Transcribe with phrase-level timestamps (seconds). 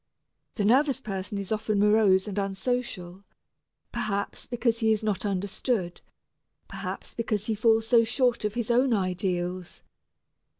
[0.55, 3.23] The nervous person is often morose and unsocial
[3.91, 6.01] perhaps because he is not understood,
[6.67, 9.83] perhaps because he falls so short of his own ideals.